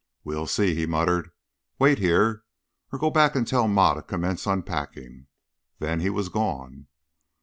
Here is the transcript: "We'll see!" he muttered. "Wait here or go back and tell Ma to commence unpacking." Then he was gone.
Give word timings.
"We'll 0.23 0.47
see!" 0.47 0.73
he 0.73 0.87
muttered. 0.87 1.29
"Wait 1.77 1.99
here 1.99 2.43
or 2.91 2.97
go 2.97 3.11
back 3.11 3.35
and 3.35 3.47
tell 3.47 3.67
Ma 3.67 3.93
to 3.93 4.01
commence 4.01 4.47
unpacking." 4.47 5.27
Then 5.77 5.99
he 5.99 6.09
was 6.09 6.27
gone. 6.29 6.87